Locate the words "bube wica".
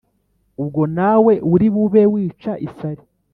1.73-2.53